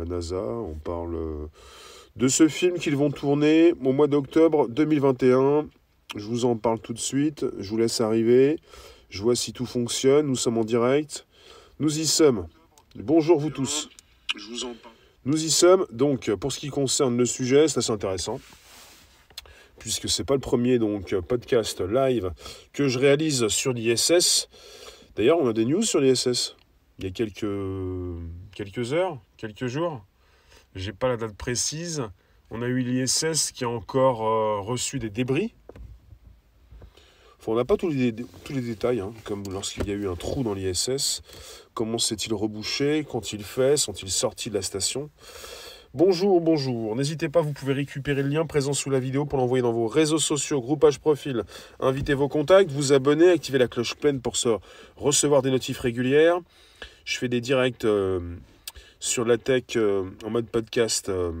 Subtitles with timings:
[0.00, 1.46] la NASA, on parle euh,
[2.16, 5.68] de ce film qu'ils vont tourner au mois d'octobre 2021.
[6.16, 8.58] Je vous en parle tout de suite, je vous laisse arriver,
[9.10, 11.26] je vois si tout fonctionne, nous sommes en direct.
[11.78, 12.46] Nous y sommes.
[12.96, 13.88] Bonjour vous tous.
[14.36, 14.94] Je vous en parle.
[15.24, 18.40] Nous y sommes, donc pour ce qui concerne le sujet, c'est assez intéressant
[19.78, 22.32] puisque c'est pas le premier donc podcast live
[22.72, 24.48] que je réalise sur l'ISS.
[25.16, 26.54] D'ailleurs, on a des news sur l'ISS.
[26.98, 27.46] Il y a quelques,
[28.54, 30.04] quelques heures, quelques jours.
[30.74, 32.02] J'ai pas la date précise.
[32.50, 35.54] On a eu l'ISS qui a encore euh, reçu des débris.
[37.46, 38.14] On n'a pas tous les,
[38.44, 41.22] tous les détails, hein, comme lorsqu'il y a eu un trou dans l'ISS.
[41.74, 43.04] Comment s'est-il rebouché?
[43.10, 43.76] Quand il fait?
[43.76, 45.10] Sont-ils sortis de la station?
[45.92, 46.94] Bonjour, bonjour.
[46.94, 49.88] N'hésitez pas, vous pouvez récupérer le lien présent sous la vidéo pour l'envoyer dans vos
[49.88, 51.42] réseaux sociaux, groupage profil.
[51.80, 54.34] Invitez vos contacts, vous abonner, activez la cloche pleine pour
[54.96, 56.38] recevoir des notifs régulières.
[57.04, 58.20] Je fais des directs euh,
[59.00, 61.32] sur la tech euh, en mode podcast euh,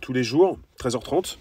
[0.00, 1.36] tous les jours, 13h30.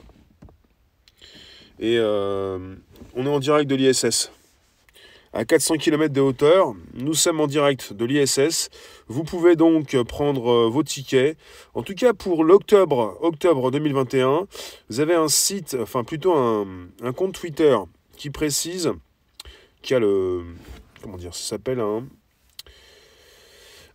[1.79, 4.31] Et on est en direct de l'ISS
[5.35, 6.73] à 400 km de hauteur.
[6.93, 8.69] Nous sommes en direct de l'ISS.
[9.07, 11.37] Vous pouvez donc prendre euh, vos tickets.
[11.73, 14.47] En tout cas, pour l'octobre octobre 2021,
[14.89, 17.77] vous avez un site, enfin plutôt un, compte Twitter
[18.15, 18.93] qui précise,
[19.81, 20.43] qui a le,
[21.03, 22.07] comment dire, ça s'appelle un,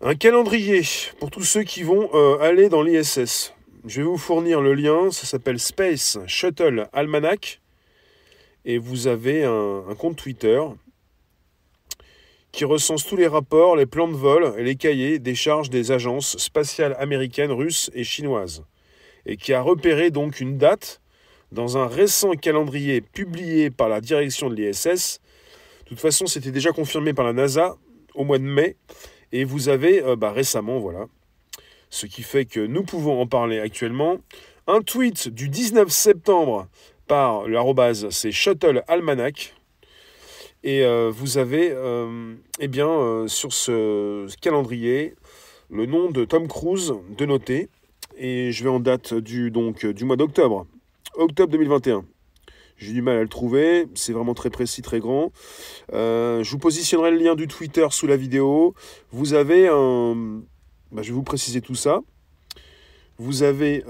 [0.02, 0.82] un calendrier
[1.18, 3.52] pour tous ceux qui vont euh, aller dans l'ISS.
[3.86, 7.60] Je vais vous fournir le lien, ça s'appelle Space Shuttle Almanac.
[8.64, 10.60] Et vous avez un compte Twitter
[12.52, 15.92] qui recense tous les rapports, les plans de vol et les cahiers des charges des
[15.92, 18.64] agences spatiales américaines, russes et chinoises,
[19.24, 21.00] et qui a repéré donc une date
[21.52, 25.20] dans un récent calendrier publié par la direction de l'ISS.
[25.84, 27.76] De toute façon, c'était déjà confirmé par la NASA
[28.14, 28.76] au mois de mai,
[29.32, 31.06] et vous avez euh, bah, récemment, voilà,
[31.88, 34.18] ce qui fait que nous pouvons en parler actuellement.
[34.66, 36.68] Un tweet du 19 septembre
[37.06, 39.54] par l'arrobase, c'est Shuttle Almanac,
[40.62, 45.14] et euh, vous avez euh, eh bien, sur ce calendrier
[45.70, 47.68] le nom de Tom Cruise de noter.
[48.18, 50.66] Et je vais en date du, donc, du mois d'octobre.
[51.14, 52.04] Octobre 2021.
[52.80, 55.32] J'ai du mal à le trouver, c'est vraiment très précis, très grand.
[55.92, 58.74] je vous positionnerai le lien du Twitter sous la vidéo.
[59.12, 60.40] Vous avez un...
[60.90, 62.00] Bah, je vais vous préciser tout ça.
[63.18, 63.84] Vous avez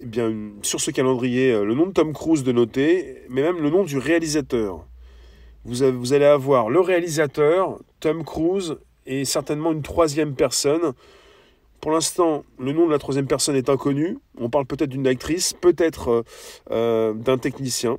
[0.00, 3.70] eh bien, sur ce calendrier le nom de Tom Cruise de noter, mais même le
[3.70, 4.86] nom du réalisateur
[5.66, 10.92] vous, allez avoir le réalisateur, Tom Cruise, et certainement une troisième personne.
[11.80, 14.18] Pour l'instant, le nom de la troisième personne est inconnu.
[14.38, 16.22] On parle peut-être d'une actrice, peut-être euh,
[16.70, 17.98] euh, d'un technicien.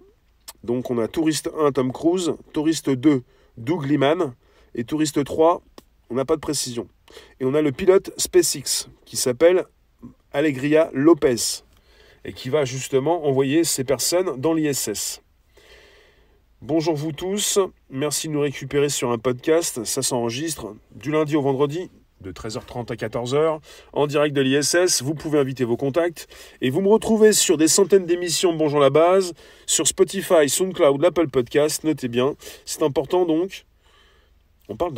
[0.64, 3.24] Donc on a Touriste 1, Tom Cruise, Touriste 2,
[3.58, 4.34] Doug Liman,
[4.76, 5.62] et Touriste 3,
[6.10, 6.88] on n'a pas de précision.
[7.40, 9.66] Et on a le pilote SpaceX, qui s'appelle
[10.32, 11.64] Alegria Lopez,
[12.26, 15.22] et qui va justement envoyer ces personnes dans l'ISS.
[16.62, 21.42] Bonjour vous tous, merci de nous récupérer sur un podcast, ça s'enregistre du lundi au
[21.42, 21.92] vendredi
[22.22, 23.60] de 13h30 à 14h
[23.94, 26.28] en direct de l'ISS, vous pouvez inviter vos contacts
[26.62, 29.34] et vous me retrouvez sur des centaines d'émissions Bonjour la base,
[29.66, 32.36] sur Spotify, SoundCloud, l'Apple Podcast, notez bien,
[32.66, 33.66] c'est important donc.
[34.70, 34.94] On parle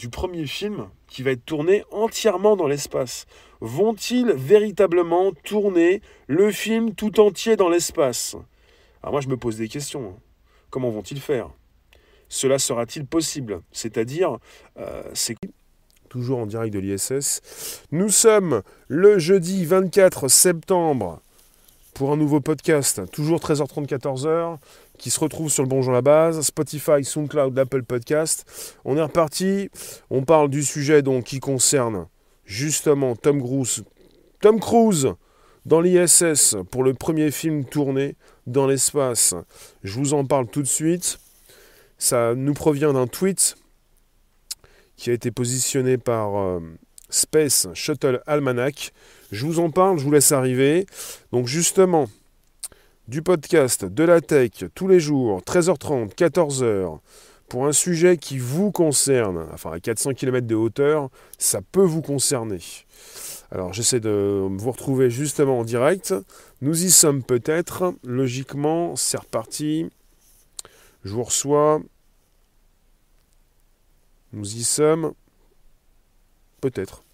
[0.00, 3.26] du premier film qui va être tourné entièrement dans l'espace.
[3.60, 8.34] Vont-ils véritablement tourner le film tout entier dans l'espace?
[9.02, 10.14] Alors moi je me pose des questions.
[10.16, 10.20] Hein.
[10.70, 11.50] Comment vont-ils faire?
[12.28, 13.60] Cela sera-t-il possible?
[13.70, 14.38] C'est-à-dire,
[14.78, 15.36] euh, c'est
[16.14, 17.82] toujours en direct de l'ISS.
[17.90, 21.20] Nous sommes le jeudi 24 septembre
[21.92, 24.58] pour un nouveau podcast, toujours 13h30, 14h,
[24.96, 28.78] qui se retrouve sur le Bonjour la base, Spotify, SoundCloud, Apple Podcast.
[28.84, 29.70] On est reparti.
[30.08, 32.06] On parle du sujet donc qui concerne
[32.44, 33.82] justement Tom Cruise.
[34.40, 35.14] Tom Cruise
[35.66, 38.14] dans l'ISS pour le premier film tourné
[38.46, 39.34] dans l'espace.
[39.82, 41.18] Je vous en parle tout de suite.
[41.98, 43.56] Ça nous provient d'un tweet
[44.96, 46.60] qui a été positionné par euh,
[47.10, 48.92] Space Shuttle Almanac.
[49.32, 50.86] Je vous en parle, je vous laisse arriver.
[51.32, 52.08] Donc justement,
[53.08, 56.98] du podcast de la tech tous les jours, 13h30, 14h,
[57.48, 62.02] pour un sujet qui vous concerne, enfin à 400 km de hauteur, ça peut vous
[62.02, 62.60] concerner.
[63.50, 66.14] Alors j'essaie de vous retrouver justement en direct.
[66.62, 67.94] Nous y sommes peut-être.
[68.02, 69.90] Logiquement, c'est reparti.
[71.04, 71.80] Je vous reçois.
[74.34, 75.12] Nous y sommes.
[76.60, 77.04] Peut-être.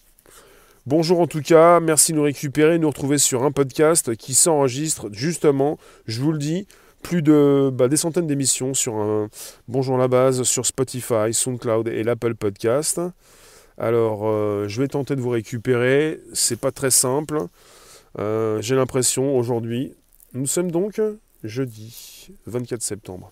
[0.86, 4.32] Bonjour en tout cas, merci de nous récupérer, de nous retrouver sur un podcast qui
[4.32, 6.66] s'enregistre justement, je vous le dis,
[7.02, 9.28] plus de bah, des centaines d'émissions sur un
[9.68, 13.02] Bonjour la base, sur Spotify, SoundCloud et l'Apple Podcast.
[13.76, 16.20] Alors, euh, je vais tenter de vous récupérer.
[16.32, 17.38] C'est pas très simple.
[18.18, 19.94] Euh, j'ai l'impression aujourd'hui.
[20.32, 21.02] Nous sommes donc
[21.44, 23.30] jeudi 24 septembre.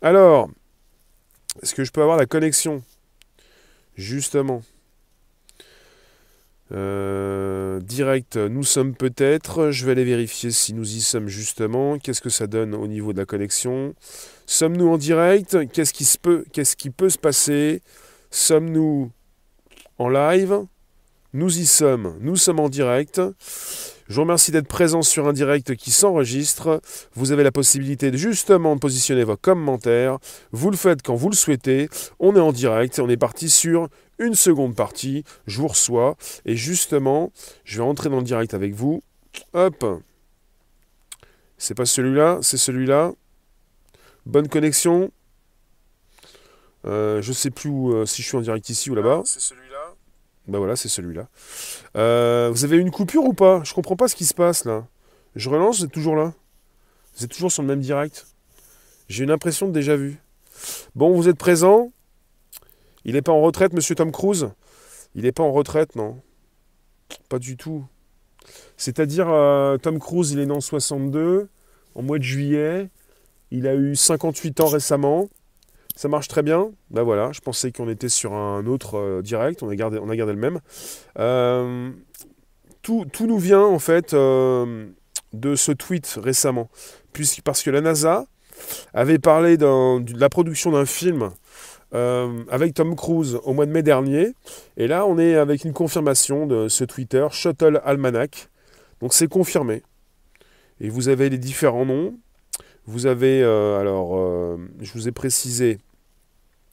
[0.00, 0.48] Alors,
[1.62, 2.82] est-ce que je peux avoir la connexion?
[3.98, 4.62] Justement.
[6.70, 9.72] Euh, direct, nous sommes peut-être.
[9.72, 11.98] Je vais aller vérifier si nous y sommes justement.
[11.98, 13.94] Qu'est-ce que ça donne au niveau de la connexion
[14.46, 17.82] Sommes-nous en direct Qu'est-ce qui, se peut, qu'est-ce qui peut se passer
[18.30, 19.10] Sommes-nous
[19.98, 20.60] en live
[21.32, 22.16] Nous y sommes.
[22.20, 23.20] Nous sommes en direct.
[24.08, 26.80] Je vous remercie d'être présent sur un direct qui s'enregistre.
[27.12, 30.18] Vous avez la possibilité de justement positionner vos commentaires.
[30.50, 31.90] Vous le faites quand vous le souhaitez.
[32.18, 33.88] On est en direct on est parti sur
[34.18, 35.24] une seconde partie.
[35.46, 36.16] Je vous reçois
[36.46, 37.32] et justement,
[37.64, 39.02] je vais entrer dans le direct avec vous.
[39.52, 39.84] Hop.
[41.58, 43.12] C'est pas celui-là, c'est celui-là.
[44.24, 45.10] Bonne connexion.
[46.86, 49.22] Euh, je sais plus euh, si je suis en direct ici ou là-bas.
[49.26, 49.67] Celui-là.
[50.48, 51.28] Bah voilà, c'est celui-là.
[51.96, 53.62] Euh, vous avez une coupure ou pas?
[53.64, 54.86] Je comprends pas ce qui se passe là.
[55.36, 56.32] Je relance, vous êtes toujours là?
[57.14, 58.26] Vous êtes toujours sur le même direct?
[59.08, 60.18] J'ai une impression de déjà vu.
[60.94, 61.92] Bon, vous êtes présent?
[63.04, 64.48] Il n'est pas en retraite, monsieur Tom Cruise?
[65.14, 66.20] Il n'est pas en retraite, non?
[67.28, 67.84] Pas du tout.
[68.76, 71.48] C'est-à-dire, euh, Tom Cruise, il est né en 62,
[71.94, 72.88] en mois de juillet.
[73.50, 75.28] Il a eu 58 ans récemment.
[75.98, 76.70] Ça marche très bien.
[76.92, 79.64] Ben voilà, je pensais qu'on était sur un autre euh, direct.
[79.64, 80.60] On a gardé, on a gardé le même.
[81.18, 81.90] Euh,
[82.82, 84.86] tout, nous vient en fait euh,
[85.32, 86.70] de ce tweet récemment.
[87.12, 88.26] Puisque, parce que la NASA
[88.94, 91.30] avait parlé de la production d'un film
[91.90, 94.34] avec Tom Cruise au mois de mai dernier.
[94.76, 98.50] Et là, on est avec une confirmation de ce Twitter, Shuttle Almanac.
[99.00, 99.82] Donc c'est confirmé.
[100.80, 102.14] Et vous avez les différents noms.
[102.86, 104.16] Vous avez, alors,
[104.80, 105.80] je vous ai précisé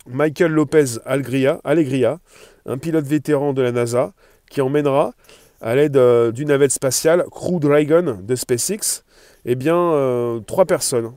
[0.07, 2.19] Michael Lopez Algria, Allegria,
[2.65, 4.13] un pilote vétéran de la NASA,
[4.49, 5.13] qui emmènera,
[5.61, 9.03] à l'aide euh, d'une navette spatiale Crew Dragon de SpaceX,
[9.45, 11.13] eh bien, euh, trois personnes.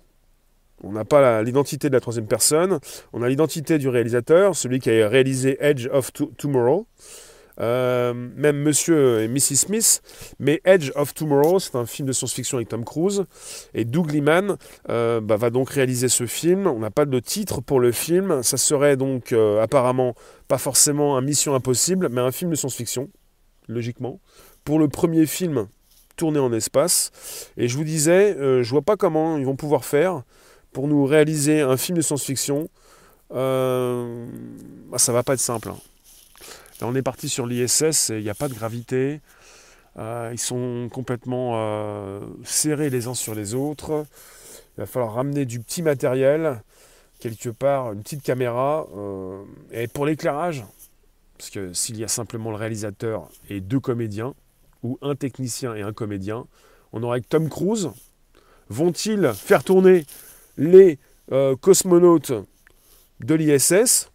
[0.83, 2.79] On n'a pas l'identité de la troisième personne,
[3.13, 6.87] on a l'identité du réalisateur, celui qui a réalisé Edge of Tomorrow,
[7.61, 9.57] euh, même Monsieur et Mrs.
[9.57, 10.03] Smith.
[10.39, 13.25] Mais Edge of Tomorrow, c'est un film de science-fiction avec Tom Cruise.
[13.75, 14.57] Et Doug Liman
[14.89, 16.67] euh, bah, va donc réaliser ce film.
[16.67, 18.43] On n'a pas de titre pour le film.
[18.43, 20.15] Ça serait donc euh, apparemment
[20.47, 23.09] pas forcément un Mission Impossible, mais un film de science-fiction,
[23.69, 24.21] logiquement.
[24.65, 25.67] Pour le premier film
[26.17, 27.11] tourné en espace.
[27.57, 30.23] Et je vous disais, je vois pas comment ils vont pouvoir faire
[30.73, 32.69] pour nous réaliser un film de science-fiction.
[33.31, 35.69] Bah, ça va pas être simple.
[35.69, 35.79] Hein
[36.83, 39.21] on est parti sur l'ISS, il n'y a pas de gravité.
[39.99, 44.07] Euh, ils sont complètement euh, serrés les uns sur les autres.
[44.77, 46.63] Il va falloir ramener du petit matériel,
[47.19, 48.87] quelque part, une petite caméra.
[48.97, 49.43] Euh,
[49.73, 50.65] et pour l'éclairage,
[51.37, 54.35] parce que s'il y a simplement le réalisateur et deux comédiens,
[54.85, 56.47] ou un technicien et un comédien,
[56.93, 57.91] on aura avec Tom Cruise.
[58.69, 60.05] Vont-ils faire tourner
[60.57, 60.99] les
[61.61, 62.33] cosmonautes
[63.21, 64.11] de l'ISS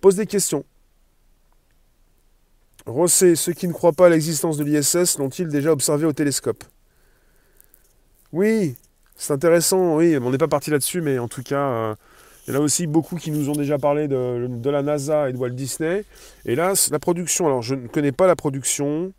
[0.00, 0.64] Pose des questions.
[2.88, 6.64] Rosset, ceux qui ne croient pas à l'existence de l'ISS l'ont-ils déjà observé au télescope?
[8.32, 8.76] Oui,
[9.16, 11.94] c'est intéressant, oui, on n'est pas parti là-dessus, mais en tout cas, euh,
[12.46, 15.32] il y en a aussi beaucoup qui nous ont déjà parlé de, la NASA et
[15.32, 16.04] de Walt Disney.
[16.46, 19.12] Et là, la production, alors je ne connais pas la production,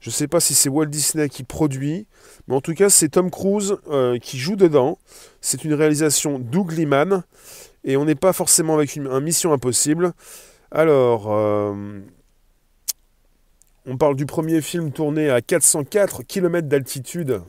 [0.00, 2.06] je ne sais pas si c'est Walt Disney qui produit,
[2.48, 4.98] mais en tout cas, c'est Tom Cruise euh, qui joue dedans.
[5.40, 7.22] C'est une réalisation Doug Liman,
[7.84, 10.12] et on n'est pas forcément avec une, Mission Impossible.
[10.72, 12.00] Alors, euh,
[13.86, 17.40] on parle du premier film tourné à 404 km d'altitude.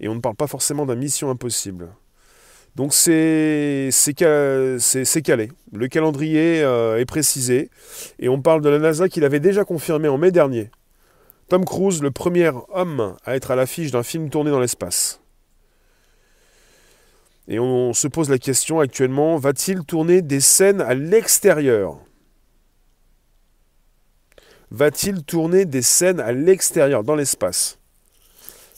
[0.00, 1.88] Et on ne parle pas forcément d'un mission impossible.
[2.76, 5.50] Donc c'est calé.
[5.72, 7.70] Le calendrier euh, est précisé.
[8.20, 10.70] Et on parle de la NASA qui l'avait déjà confirmé en mai dernier.
[11.48, 15.20] Tom Cruise, le premier homme à être à l'affiche d'un film tourné dans l'espace.
[17.48, 21.98] Et on se pose la question actuellement, va-t-il tourner des scènes à l'extérieur?
[24.70, 27.78] Va-t-il tourner des scènes à l'extérieur, dans l'espace?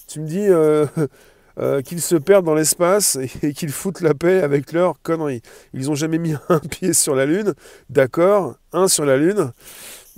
[0.09, 0.87] Tu me dis euh,
[1.59, 5.43] euh, qu'ils se perdent dans l'espace et, qu'ils foutent la paix avec leurs conneries.
[5.73, 7.55] Ils n'ont jamais mis un pied sur la Lune,
[7.89, 9.53] d'accord, un sur la Lune.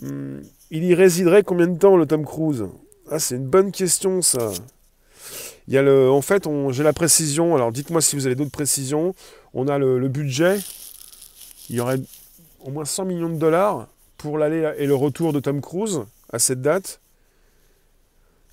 [0.01, 2.67] Hmm, il y résiderait combien de temps le Tom Cruise?
[3.11, 4.51] Ah, c'est une bonne question ça.
[5.69, 7.55] Il y a le, en fait, j'ai la précision.
[7.55, 9.15] Alors, dites-moi si vous avez d'autres précisions.
[9.55, 10.59] On a le, le budget.
[11.69, 12.01] Il y aurait
[12.65, 13.87] au moins 100 millions de dollars
[14.23, 16.03] pour l'aller et le retour de Tom Cruise
[16.33, 17.01] à cette date.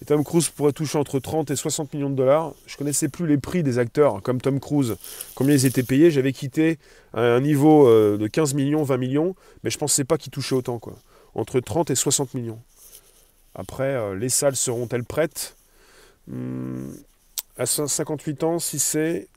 [0.02, 2.54] Et Tom Cruise pourrait toucher entre 30 et 60 millions de dollars.
[2.66, 4.96] Je ne connaissais plus les prix des acteurs comme Tom Cruise,
[5.36, 6.10] combien ils étaient payés?
[6.10, 6.80] J'avais quitté
[7.14, 10.56] un niveau euh, de 15 millions, 20 millions, mais je ne pensais pas qu'ils touchaient
[10.56, 10.82] autant.
[11.36, 12.60] Entre 30 et 60 millions.
[13.54, 15.56] Après, euh, les salles seront-elles prêtes?
[16.28, 16.92] Hmm,
[17.58, 19.28] À 58 ans, si c'est...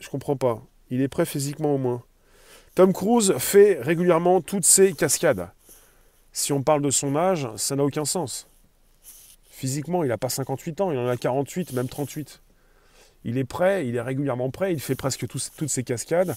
[0.00, 0.62] Je comprends pas.
[0.90, 2.02] Il est prêt physiquement au moins.
[2.74, 5.48] Tom Cruise fait régulièrement toutes ses cascades.
[6.32, 8.48] Si on parle de son âge, ça n'a aucun sens.
[9.50, 12.42] Physiquement, il n'a pas 58 ans, il en a 48, même 38.
[13.24, 16.36] Il est prêt, il est régulièrement prêt, il fait presque toutes ses cascades.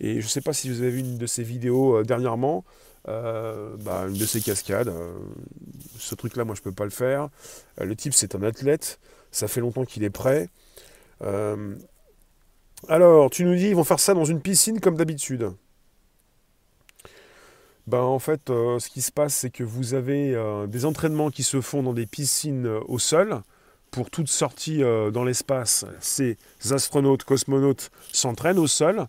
[0.00, 2.64] Et je ne sais pas si vous avez vu une de ses vidéos euh, dernièrement,
[3.08, 4.88] euh, bah, une de ses cascades.
[4.88, 5.12] Euh,
[5.98, 7.28] ce truc-là, moi, je ne peux pas le faire.
[7.78, 8.98] le type, c'est un athlète.
[9.30, 10.48] Ça fait longtemps qu'il est prêt.
[12.88, 15.50] alors, tu nous dis, ils vont faire ça dans une piscine comme d'habitude.
[17.90, 21.30] Ben, en fait, euh, ce qui se passe, c'est que vous avez euh, des entraînements
[21.30, 23.42] qui se font dans des piscines euh, au sol.
[23.90, 24.82] Pour toute sortie
[25.12, 26.36] dans l'espace, ces
[26.70, 29.08] astronautes, cosmonautes s'entraînent au sol.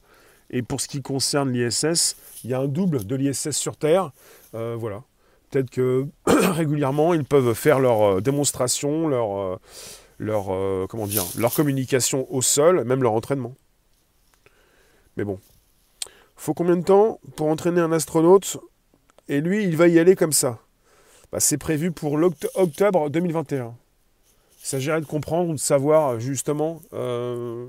[0.50, 4.12] Et pour ce qui concerne l'ISS, il y a un double de l'ISS sur Terre.
[4.54, 5.04] voilà.
[5.52, 9.60] Peut-être que régulièrement, ils peuvent faire leur démonstration, leur,
[10.18, 13.54] leur, comment dire, leur communication au sol, même leur entraînement.
[15.16, 15.40] Mais bon,
[16.36, 18.58] faut combien de temps pour entraîner un astronaute?
[19.32, 20.60] Et lui, il va y aller comme ça.
[21.32, 23.74] Bah, c'est prévu pour l'octobre 2021.
[24.62, 27.66] Il s'agirait de comprendre, de savoir justement euh,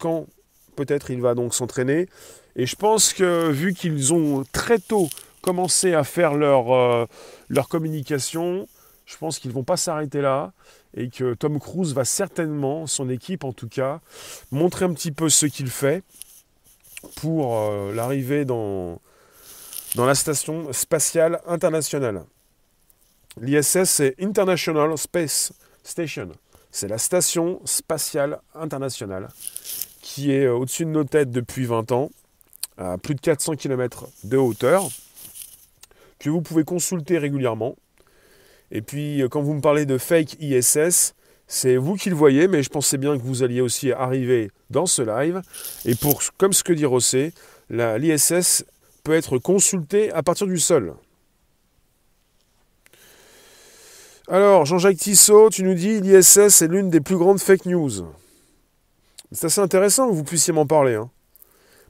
[0.00, 0.26] quand
[0.74, 2.08] peut-être il va donc s'entraîner.
[2.56, 5.08] Et je pense que vu qu'ils ont très tôt
[5.42, 7.06] commencé à faire leur, euh,
[7.48, 8.66] leur communication,
[9.04, 10.52] je pense qu'ils ne vont pas s'arrêter là
[10.96, 14.00] et que Tom Cruise va certainement, son équipe en tout cas,
[14.50, 16.02] montrer un petit peu ce qu'il fait
[17.14, 19.00] pour euh, l'arrivée dans,
[19.96, 22.24] dans la station spatiale internationale.
[23.40, 26.28] L'ISS, c'est International Space Station.
[26.70, 29.28] C'est la station spatiale internationale
[30.02, 32.10] qui est au-dessus de nos têtes depuis 20 ans,
[32.76, 34.86] à plus de 400 km de hauteur,
[36.18, 37.74] que vous pouvez consulter régulièrement.
[38.70, 41.14] Et puis, quand vous me parlez de fake ISS,
[41.46, 44.84] c'est vous qui le voyez, mais je pensais bien que vous alliez aussi arriver dans
[44.84, 45.40] ce live.
[45.86, 47.32] Et pour, comme ce que dit Rossé,
[47.70, 48.64] l'ISS
[49.06, 50.96] peut être consulté à partir du sol.
[54.26, 57.92] Alors, Jean-Jacques Tissot, tu nous dis l'ISS est l'une des plus grandes fake news.
[59.30, 60.96] C'est assez intéressant que vous puissiez m'en parler.
[60.96, 61.08] Hein.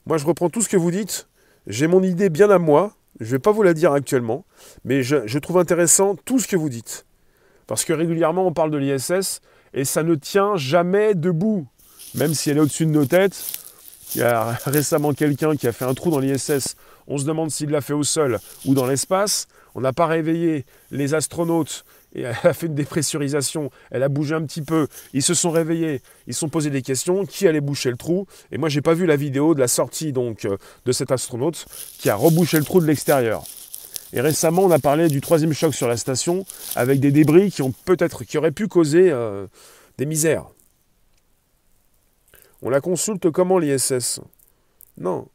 [0.05, 1.27] Moi, je reprends tout ce que vous dites.
[1.65, 2.93] J'ai mon idée bien à moi.
[3.19, 4.45] Je ne vais pas vous la dire actuellement.
[4.85, 7.07] Mais je trouve intéressant tout ce que vous dites.
[7.65, 9.41] Parce que régulièrement, on parle de l'ISS
[9.73, 11.65] et ça ne tient jamais debout.
[12.13, 13.43] Même si elle est au-dessus de nos têtes.
[14.13, 16.75] Il y a récemment quelqu'un qui a fait un trou dans l'ISS.
[17.07, 19.47] On se demande s'il l'a fait au sol ou dans l'espace.
[19.75, 24.35] On n'a pas réveillé les astronautes et elle a fait une dépressurisation, elle a bougé
[24.35, 27.61] un petit peu, ils se sont réveillés, ils se sont posé des questions, qui allait
[27.61, 28.27] boucher le trou?
[28.51, 31.65] Et moi, j'ai pas vu la vidéo de la sortie donc euh, de cet astronaute
[31.99, 33.43] qui a rebouché le trou de l'extérieur.
[34.13, 36.45] Et récemment, on a parlé du troisième choc sur la station
[36.75, 37.73] avec des débris qui ont
[38.25, 39.47] qui auraient pu causer euh,
[39.97, 40.45] des misères.
[42.61, 44.21] On la consulte comment l'ISS
[44.97, 45.27] Non.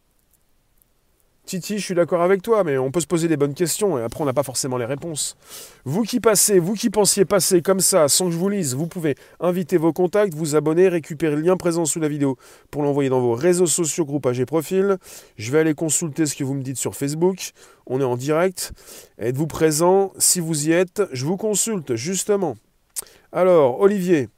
[1.44, 4.02] Titi, je suis d'accord avec toi, mais on peut se poser des bonnes questions et
[4.02, 5.36] après on n'a pas forcément les réponses.
[5.84, 8.86] Vous qui passez, vous qui pensiez passer comme ça sans que je vous lise, vous
[8.86, 12.36] pouvez inviter vos contacts, vous abonner, récupérer le lien présent sous la vidéo
[12.70, 14.96] pour l'envoyer dans vos réseaux sociaux, groupages et profils.
[15.36, 17.50] Je vais aller consulter ce que vous me dites sur Facebook.
[17.86, 18.72] On est en direct.
[19.18, 20.12] Êtes-vous présent?
[20.18, 22.56] Si vous y êtes, je vous consulte justement.
[23.32, 24.28] Alors, Olivier,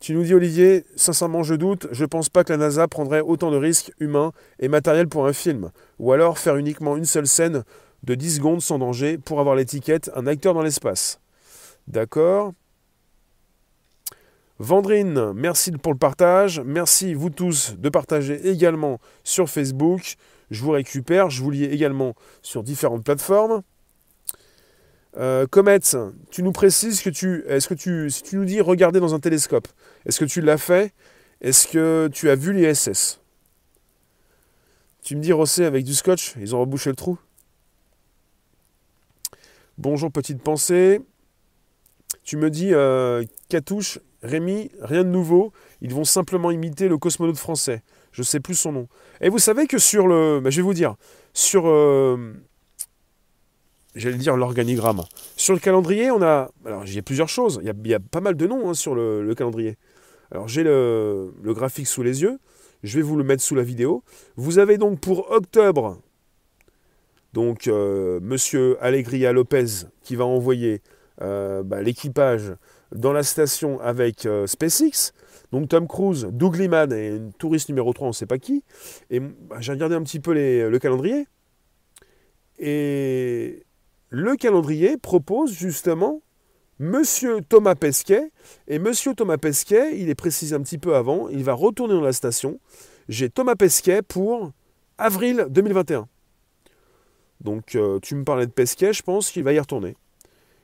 [0.00, 1.88] tu nous dis, Olivier, sincèrement, je doute.
[1.90, 5.32] Je pense pas que la NASA prendrait autant de risques humains et matériels pour un
[5.32, 5.70] film.
[5.98, 7.64] Ou alors faire uniquement une seule scène
[8.04, 11.20] de 10 secondes sans danger pour avoir l'étiquette un acteur dans l'espace.
[11.88, 12.52] D'accord
[14.60, 16.60] Vendrine, merci pour le partage.
[16.64, 20.14] Merci vous tous de partager également sur Facebook.
[20.50, 23.62] Je vous récupère, je vous lis également sur différentes plateformes.
[25.18, 25.80] Euh, Comet,
[26.30, 27.44] tu nous précises que tu.
[27.48, 28.10] Est-ce que tu.
[28.10, 29.66] Si tu nous dis regarder dans un télescope,
[30.06, 30.92] est-ce que tu l'as fait?
[31.40, 33.20] Est-ce que tu as vu l'ISS
[35.02, 37.18] Tu me dis Rossé avec du scotch, ils ont rebouché le trou
[39.76, 41.00] Bonjour petite pensée.
[42.24, 45.52] Tu me dis euh, Catouche, Rémi, rien de nouveau.
[45.80, 47.82] Ils vont simplement imiter le cosmonaute français.
[48.12, 48.88] Je ne sais plus son nom.
[49.20, 50.40] Et vous savez que sur le.
[50.40, 50.96] Bah, je vais vous dire.
[51.32, 51.68] Sur.
[51.68, 52.34] Euh,
[53.94, 55.02] j'allais dire l'organigramme.
[55.36, 56.50] Sur le calendrier, on a.
[56.64, 57.60] Alors, il y a plusieurs choses.
[57.62, 59.76] Il y a, pas mal de noms hein, sur le, calendrier.
[60.30, 62.38] Alors, j'ai le, graphique sous les yeux.
[62.82, 64.04] Je vais vous le mettre sous la vidéo.
[64.36, 65.98] Vous avez donc pour octobre,
[67.32, 70.82] donc, euh, monsieur Allegria Lopez qui va envoyer
[71.20, 72.54] euh, bah, l'équipage
[72.94, 75.12] dans la station avec euh, SpaceX.
[75.52, 78.64] Donc Tom Cruise, Doug Liman et une touriste numéro 3, on ne sait pas qui.
[79.10, 81.26] Et bah, j'ai regardé un petit peu le calendrier.
[82.58, 83.64] Et
[84.10, 86.22] le calendrier propose justement
[86.78, 88.30] Monsieur Thomas Pesquet.
[88.68, 92.00] Et Monsieur Thomas Pesquet, il est précisé un petit peu avant, il va retourner dans
[92.00, 92.60] la station.
[93.08, 94.52] J'ai Thomas Pesquet pour
[94.96, 96.08] avril 2021.
[97.40, 99.96] Donc euh, tu me parlais de Pesquet, je pense qu'il va y retourner.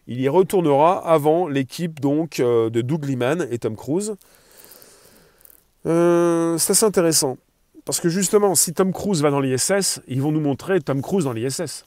[0.06, 4.16] Il y retournera avant l'équipe donc euh, de Doug Liman et Tom Cruise.
[5.86, 7.38] Euh, c'est assez intéressant.
[7.84, 11.24] Parce que justement, si Tom Cruise va dans l'ISS, ils vont nous montrer Tom Cruise
[11.24, 11.84] dans l'ISS.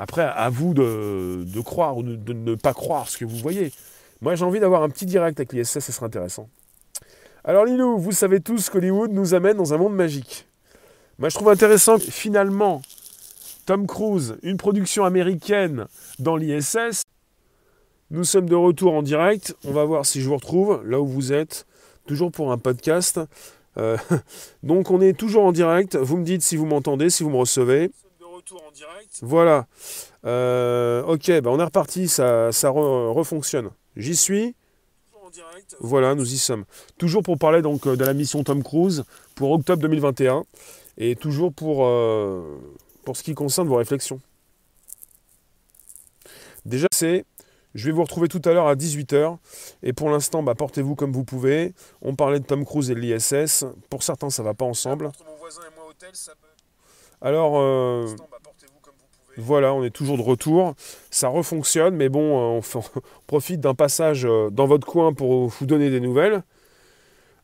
[0.00, 3.72] Après, à vous de, croire ou de, ne pas croire ce que vous voyez.
[4.20, 6.48] Moi, j'ai envie d'avoir un petit direct avec l'ISS, ce serait intéressant.
[7.42, 10.46] Alors, Lilou, vous savez tous qu'Hollywood nous amène dans un monde magique.
[11.18, 12.80] Moi, je trouve intéressant que finalement,
[13.66, 15.86] Tom Cruise, une production américaine
[16.20, 17.02] dans l'ISS.
[18.12, 19.56] Nous sommes de retour en direct.
[19.64, 21.66] On va voir si je vous retrouve là où vous êtes,
[22.06, 23.20] toujours pour un podcast.
[23.78, 23.96] Euh,
[24.62, 25.96] donc on est toujours en direct.
[25.96, 27.90] Vous me dites si vous m'entendez, si vous me recevez.
[28.48, 29.18] Retour en direct.
[29.22, 29.66] Voilà.
[30.24, 33.70] Euh, ok, bah on est reparti, ça, ça refonctionne.
[33.96, 34.54] J'y suis.
[35.80, 36.64] Voilà, nous y sommes.
[36.96, 40.44] Toujours pour parler donc de la mission Tom Cruise pour octobre 2021
[40.96, 42.58] et toujours pour euh,
[43.04, 44.20] pour ce qui concerne vos réflexions.
[46.64, 47.24] Déjà, c'est,
[47.74, 49.38] je vais vous retrouver tout à l'heure à 18h,
[49.82, 51.72] et pour l'instant, bah, portez-vous comme vous pouvez.
[52.02, 55.10] On parlait de Tom Cruise et de l'ISS, pour certains, ça ne va pas ensemble.
[57.20, 58.06] Alors, euh,
[59.40, 60.74] voilà, on est toujours de retour.
[61.10, 65.66] Ça refonctionne, mais bon, euh, on, profite d'un passage euh, dans votre coin pour vous
[65.66, 66.42] donner des nouvelles.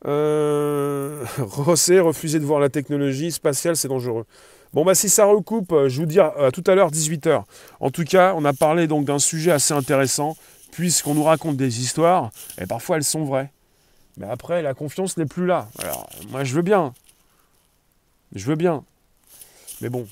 [0.06, 4.26] Euh, Rosset, refuser de voir la technologie spatiale, c'est dangereux.
[4.72, 7.44] Bon, bah, si ça recoupe, euh, je vous dis à, tout à l'heure, 18h.
[7.80, 10.36] En tout cas, on a parlé donc d'un sujet assez intéressant,
[10.72, 13.52] puisqu'on nous raconte des histoires, et parfois elles sont vraies.
[14.16, 15.68] Mais après, la confiance n'est plus là.
[15.78, 16.92] Alors, moi, je veux bien.
[18.34, 18.84] Je veux bien.
[19.80, 20.06] Mais bon.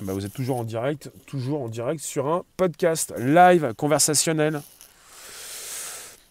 [0.00, 4.62] Bah, vous êtes toujours en direct, toujours en direct sur un podcast live conversationnel.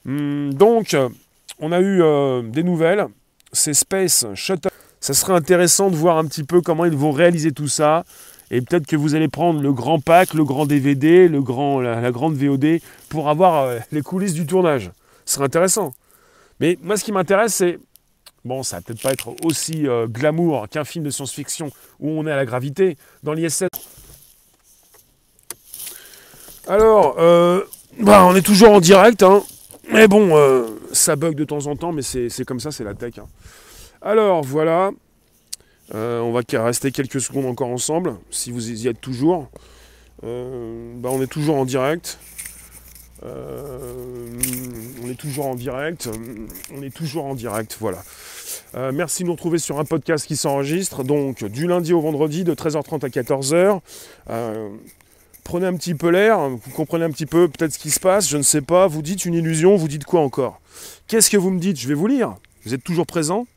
[0.06, 0.95] Hmm, donc,
[1.60, 3.08] on a eu euh, des nouvelles.
[3.54, 4.71] C'est Space Shuttle
[5.02, 8.06] ça serait intéressant de voir un petit peu comment ils vont réaliser tout ça.
[8.52, 12.12] Et peut-être que vous allez prendre le grand pack, le grand DVD, le grand, la,
[12.12, 14.91] grande VOD pour avoir euh, les coulisses du tournage.
[15.26, 15.93] Ce serait intéressant.
[16.60, 17.80] Mais moi, ce qui m'intéresse, c'est.
[18.43, 22.25] Bon, ça va peut-être pas être aussi euh, glamour qu'un film de science-fiction où on
[22.25, 22.97] est à la gravité.
[23.23, 23.67] Dans l'IS-7.
[26.67, 27.63] Alors, euh,
[27.99, 29.23] bah, on est toujours en direct.
[29.23, 29.43] Hein.
[29.91, 30.32] Mais bon,
[30.93, 33.19] ça bug de temps en temps, mais c'est comme ça, c'est la tech.
[33.19, 33.27] Hein.
[34.01, 34.91] Alors voilà,
[35.93, 39.49] euh, on va rester quelques secondes encore ensemble, si vous y êtes toujours.
[40.23, 42.17] Euh, bah, on est toujours en direct.
[43.23, 43.77] Euh,
[45.03, 46.10] on est toujours en direct.
[46.75, 48.03] On est toujours en direct, voilà.
[48.91, 52.53] merci de nous retrouver sur un podcast qui s'enregistre, donc du lundi au vendredi de
[52.53, 53.79] 13h30 à 14h.
[55.43, 58.29] prenez un petit peu l'air, vous comprenez un petit peu peut-être ce qui se passe,
[58.29, 58.88] je ne sais pas.
[58.88, 60.62] Vous dites une illusion, vous dites quoi encore?
[61.07, 61.79] Qu'est-ce que vous me dites?
[61.79, 62.36] Je vais vous lire.
[62.63, 63.47] Vous êtes toujours présent?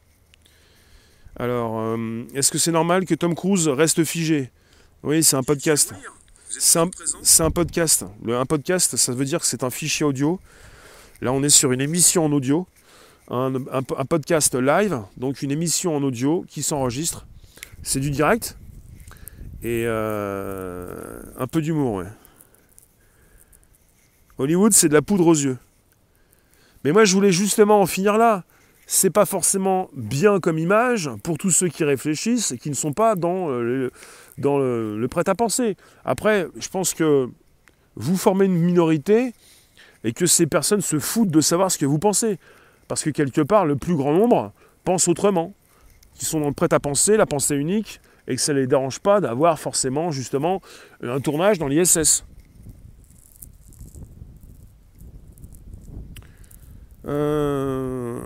[1.36, 4.50] Alors, euh, est-ce que c'est normal que Tom Cruise reste figé?
[5.02, 5.94] Oui, c'est un podcast.
[6.58, 6.78] C'est
[7.42, 8.04] un, podcast.
[8.28, 10.38] un podcast, ça veut dire que c'est un fichier audio.
[11.20, 12.66] Là, on est sur une émission en audio.
[13.28, 13.52] Un,
[14.08, 17.26] podcast live, donc une émission en audio qui s'enregistre.
[17.82, 18.56] C'est du direct.
[19.62, 22.06] Et euh, un peu d'humour, ouais.
[24.38, 25.58] Hollywood, c'est de la poudre aux yeux.
[26.84, 28.44] Mais moi, je voulais justement en finir là
[28.86, 32.92] c'est pas forcément bien comme image pour tous ceux qui réfléchissent et qui ne sont
[32.92, 33.90] pas dans, euh,
[34.38, 35.76] le, prêt-à-penser.
[36.04, 37.28] Après, je pense que
[37.96, 39.32] vous formez une minorité
[40.02, 42.38] et que ces personnes se foutent de savoir ce que vous pensez.
[42.88, 44.52] Parce que quelque part, le plus grand nombre
[44.84, 45.54] pense autrement,
[46.14, 49.20] qui sont dans le prêt-à-penser, la pensée unique, et que ça ne les dérange pas
[49.20, 50.60] d'avoir forcément justement
[51.02, 52.24] un tournage dans l'ISS.
[57.06, 58.18] Euh,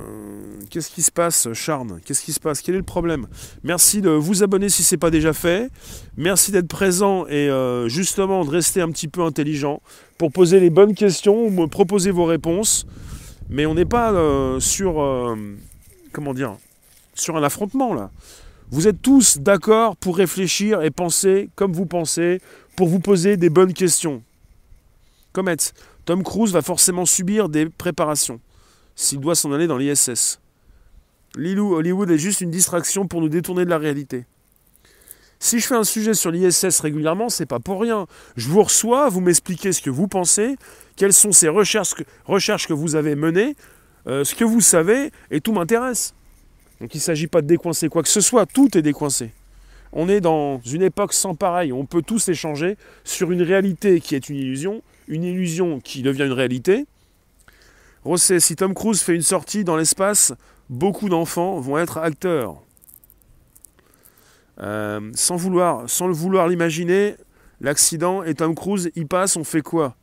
[0.71, 2.63] qu'est-ce qui se passe, Charne Qu'est-ce qui se passe?
[2.63, 3.27] Quel est le problème?
[3.65, 5.71] Merci de vous abonner si ce n'est pas déjà fait.
[6.17, 9.83] Merci d'être présent et euh, justement de rester un petit peu intelligent
[10.17, 12.87] pour poser les bonnes questions ou me proposer vos réponses.
[13.49, 15.37] Mais on n'est pas euh, sur
[16.13, 16.57] comment dire
[17.15, 18.11] sur un affrontement là.
[18.71, 22.41] Vous êtes tous d'accord pour réfléchir et penser comme vous pensez,
[22.77, 24.23] pour vous poser des bonnes questions.
[25.33, 25.57] Comet,
[26.05, 28.41] Tom Cruise va forcément subir des préparations
[28.99, 30.41] s'il doit s'en aller dans l'ISS.
[31.37, 34.27] Lilou, Hollywood est juste une distraction pour nous détourner de la réalité.
[35.39, 38.09] Si je fais un sujet sur l'ISS régulièrement, c'est pas pour rien.
[38.37, 40.57] Je vous reçois, vous m'expliquez ce que vous pensez,
[40.97, 41.95] quelles sont ces recherches
[42.67, 43.55] que, vous avez menées,
[44.09, 46.13] euh, ce que vous savez, et tout m'intéresse.
[46.81, 49.31] Donc il ne s'agit pas de décoincer quoi que ce soit, tout est décoincé.
[49.93, 54.17] On est dans une époque sans pareil, on peut tous échanger sur une réalité qui
[54.17, 56.87] est une illusion, une illusion qui devient une réalité.
[58.05, 60.33] Rosset, si Tom Cruise fait une sortie dans l'espace,
[60.71, 62.63] beaucoup d'enfants vont être acteurs.
[64.61, 67.17] Euh, sans, vouloir, sans le vouloir l'imaginer,
[67.61, 69.97] l'accident et Tom Cruise y passe, on fait quoi?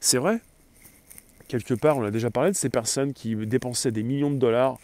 [0.00, 0.40] C'est vrai?
[1.48, 4.78] Quelque part, on a déjà parlé de ces personnes qui dépensaient des millions de dollars.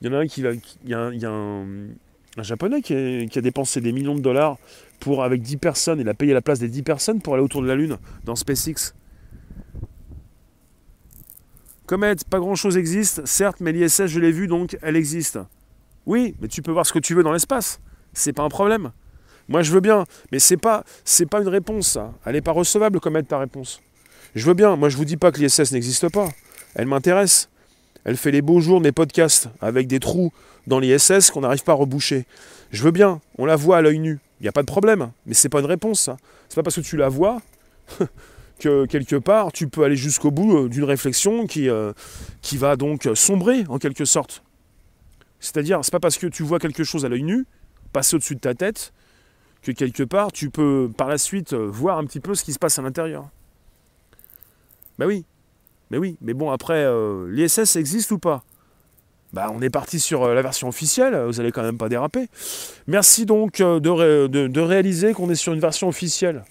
[0.00, 3.92] Il y en a un qui il y a, un, japonais qui a, dépensé des
[3.92, 4.58] millions de dollars
[5.00, 7.62] pour avec 10 personnes, il a payé la place des 10 personnes pour aller autour
[7.62, 8.94] de la Lune dans SpaceX.
[11.86, 15.38] Comète, pas grand chose existe, certes, mais l'ISS, je l'ai vu, donc elle existe.
[16.06, 17.80] Oui, mais tu peux voir ce que tu veux dans l'espace.
[18.14, 18.92] C'est pas un problème.
[19.48, 21.98] Moi, je veux bien, mais c'est pas, c'est pas une réponse.
[22.24, 23.82] Elle n'est pas recevable, Comète, ta réponse.
[24.34, 26.28] Je veux bien, moi, je vous dis pas que l'ISS n'existe pas.
[26.74, 27.50] Elle m'intéresse.
[28.04, 30.32] Elle fait les beaux jours de mes podcasts avec des trous
[30.66, 32.26] dans l'ISS qu'on n'arrive pas à reboucher.
[32.70, 34.20] Je veux bien, on la voit à l'œil nu.
[34.40, 35.10] Il n'y a pas de problème.
[35.26, 36.16] Mais c'est pas une réponse, ça.
[36.48, 37.40] C'est pas parce que tu la vois
[38.64, 41.92] que quelque part tu peux aller jusqu'au bout euh, d'une réflexion qui, euh,
[42.40, 44.42] qui va donc sombrer en quelque sorte.
[45.38, 47.44] C'est-à-dire, c'est pas parce que tu vois quelque chose à l'œil nu,
[47.92, 48.94] passer au-dessus de ta tête,
[49.60, 52.54] que quelque part tu peux par la suite euh, voir un petit peu ce qui
[52.54, 53.28] se passe à l'intérieur.
[54.98, 55.26] Ben oui,
[55.90, 56.86] mais oui, mais bon après,
[57.28, 58.44] l'ISS existe ou pas?
[59.32, 62.28] Bah, on est parti sur la version officielle, vous allez quand même pas déraper.
[62.86, 66.44] Merci donc de réaliser qu'on est sur une version officielle.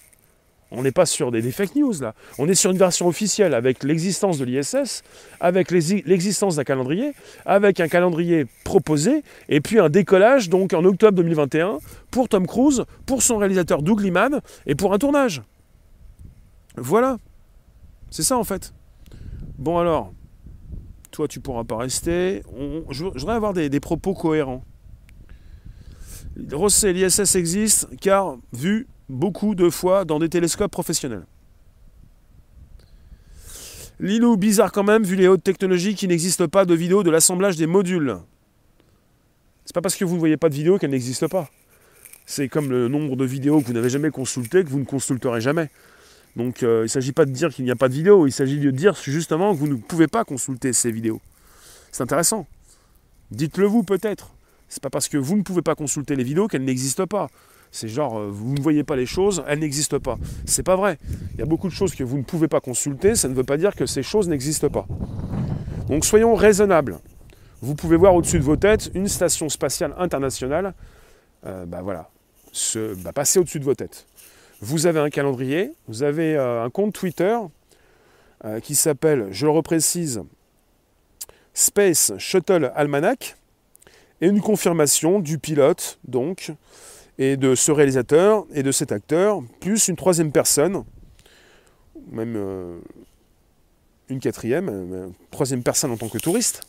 [0.76, 2.14] On n'est pas sur des, fake news là.
[2.38, 5.02] On est sur une version officielle avec l'existence de l'ISS,
[5.40, 7.12] avec l'existence d'un calendrier,
[7.46, 11.78] avec un calendrier proposé, et puis un décollage donc en octobre 2021
[12.10, 15.42] pour Tom Cruise, pour son réalisateur Doug Liman et pour un tournage.
[16.76, 17.18] Voilà.
[18.10, 18.74] C'est ça en fait.
[19.58, 20.12] Bon alors,
[21.10, 22.42] toi tu pourras pas rester.
[22.90, 24.64] je, voudrais avoir des, des propos cohérents.
[26.52, 31.24] Rosset, l'ISS existe car, vu beaucoup de fois dans des télescopes professionnels.
[34.00, 37.56] Lilou, bizarre quand même, vu les hautes technologies qui n'existent pas de vidéo de l'assemblage
[37.56, 38.16] des modules.
[39.64, 41.48] C'est pas parce que vous ne voyez pas de vidéo qu'elle n'existe pas.
[42.26, 45.40] C'est comme le nombre de vidéos que vous n'avez jamais consultées, que vous ne consulterez
[45.40, 45.70] jamais.
[46.36, 48.32] Donc euh, il ne s'agit pas de dire qu'il n'y a pas de vidéo, il
[48.32, 51.20] s'agit de dire justement que vous ne pouvez pas consulter ces vidéos.
[51.92, 52.46] C'est intéressant.
[53.30, 54.34] Dites-le vous peut-être.
[54.68, 57.28] C'est pas parce que vous ne pouvez pas consulter les vidéos qu'elles n'existent pas.
[57.74, 60.16] C'est genre, euh, vous ne voyez pas les choses, elles n'existent pas.
[60.46, 60.96] C'est pas vrai.
[61.32, 63.42] Il y a beaucoup de choses que vous ne pouvez pas consulter, ça ne veut
[63.42, 64.86] pas dire que ces choses n'existent pas.
[65.88, 67.00] Donc soyons raisonnables.
[67.62, 70.72] Vous pouvez voir au-dessus de vos têtes une station spatiale internationale,
[71.46, 72.10] euh, bah voilà,
[72.52, 74.06] se, bah, passer au-dessus de vos têtes.
[74.60, 77.36] Vous avez un calendrier, vous avez euh, un compte Twitter
[78.62, 80.22] qui s'appelle, je le reprécise,
[81.54, 83.36] Space Shuttle Almanac,
[84.20, 86.52] et une confirmation du pilote, donc,
[87.18, 90.84] et de ce réalisateur et de cet acteur, plus une troisième personne,
[92.10, 92.78] même euh,
[94.08, 96.62] une quatrième, euh, troisième personne en tant que touriste.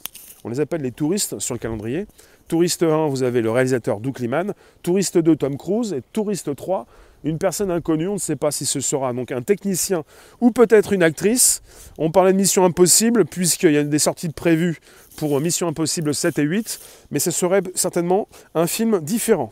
[0.43, 2.05] On les appelle les touristes sur le calendrier.
[2.47, 4.53] Touriste 1, vous avez le réalisateur Doug Liman.
[4.83, 5.93] Touriste 2, Tom Cruise.
[5.93, 6.85] Et touriste 3,
[7.23, 10.03] une personne inconnue, on ne sait pas si ce sera donc un technicien
[10.41, 11.63] ou peut-être une actrice.
[11.97, 14.77] On parlait de Mission Impossible, puisqu'il y a des sorties prévues
[15.17, 16.79] pour Mission Impossible 7 et 8,
[17.09, 19.51] mais ce serait certainement un film différent.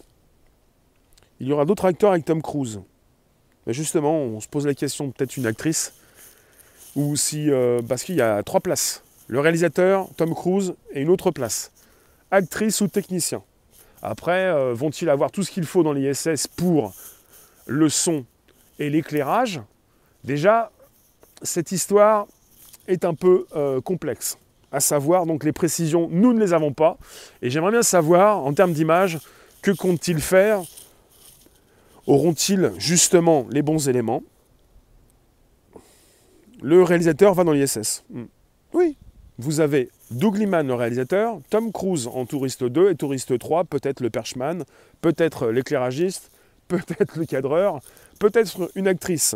[1.44, 2.80] Il y aura d'autres acteurs avec Tom Cruise.
[3.68, 5.94] Justement, on se pose la question peut-être une actrice,
[6.96, 7.52] ou si.
[7.52, 9.04] Euh, parce qu'il y a trois places.
[9.28, 11.74] Le réalisateur, Tom Cruise, et une autre place.
[12.32, 13.44] Actrice ou technicien.
[14.02, 16.94] Après, euh, vont-ils avoir tout ce qu'il faut dans l'ISS pour
[17.66, 18.24] le son
[18.80, 19.60] et l'éclairage?
[20.24, 20.72] Déjà,
[21.42, 22.26] cette histoire
[22.88, 24.38] est un peu euh, complexe.
[24.72, 26.98] À savoir, donc les précisions, nous ne les avons pas.
[27.42, 29.20] Et j'aimerais bien savoir, en termes d'image,
[29.62, 30.62] que compte-t-il faire
[32.08, 34.24] Auront-ils justement les bons éléments?
[36.62, 38.04] Le réalisateur va dans l'ISS.
[38.10, 38.26] Hmm.
[38.74, 38.98] Oui,
[39.38, 44.00] vous avez Doug Liman, le réalisateur, Tom Cruise en Touriste 2 et Touriste 3, peut-être
[44.00, 44.64] le perchman,
[45.02, 46.32] peut-être l'éclairagiste,
[46.68, 47.80] peut-être le cadreur,
[48.20, 49.36] peut-être une actrice.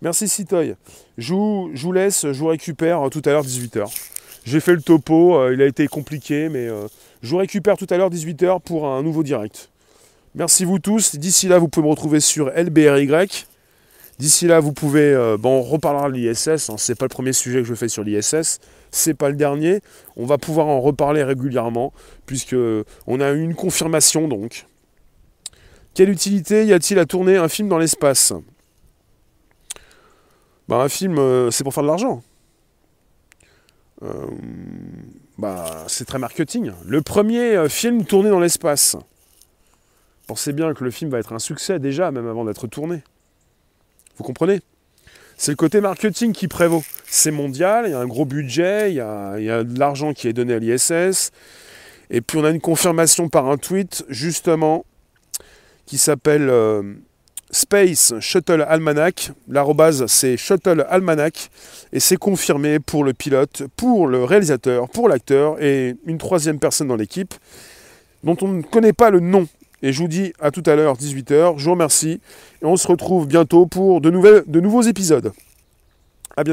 [0.00, 0.74] Merci Citoy.
[1.16, 3.90] Je vous, laisse, je vous récupère tout à l'heure 18h.
[4.44, 6.86] J'ai fait le topo, euh, il a été compliqué, mais euh,
[7.22, 9.70] je vous récupère tout à l'heure 18h pour un nouveau direct.
[10.34, 11.16] Merci vous tous.
[11.16, 13.08] D'ici là, vous pouvez me retrouver sur LBRY.
[14.18, 15.14] D'ici là, vous pouvez.
[15.14, 16.68] Euh, bon, on reparlera de l'ISS.
[16.68, 18.60] Hein, c'est pas le premier sujet que je fais sur l'ISS.
[18.90, 19.80] C'est pas le dernier.
[20.16, 21.94] On va pouvoir en reparler régulièrement,
[22.26, 22.56] puisque
[23.06, 24.66] on a eu une confirmation donc.
[25.94, 28.34] Quelle utilité y a-t-il à tourner un film dans l'espace?
[30.68, 32.22] Bah, Un film, c'est pour faire de l'argent.
[34.04, 34.26] Euh,
[35.38, 36.72] bah, c'est très marketing.
[36.84, 38.96] Le premier film tourné dans l'espace.
[40.26, 43.02] Pensez bien que le film va être un succès déjà, même avant d'être tourné.
[44.16, 44.60] Vous comprenez?
[45.36, 46.82] C'est le côté marketing qui prévaut.
[47.06, 50.32] C'est mondial, il y a un gros budget, il y a, de l'argent qui est
[50.32, 51.32] donné à l'ISS.
[52.10, 54.84] Et puis on a une confirmation par un tweet, justement,
[55.86, 56.82] qui s'appelle euh,
[57.54, 59.30] Space Shuttle Almanac.
[59.48, 61.50] L'arrobase, c'est Shuttle Almanac.
[61.92, 66.88] Et c'est confirmé pour le pilote, pour le réalisateur, pour l'acteur et une troisième personne
[66.88, 67.32] dans l'équipe,
[68.24, 69.46] dont on ne connaît pas le nom.
[69.82, 71.56] Et je vous dis à tout à l'heure, 18h.
[71.56, 72.20] Je vous remercie.
[72.60, 74.10] Et on se retrouve bientôt pour de,
[74.46, 75.32] de nouveaux épisodes.
[76.36, 76.52] À bientôt.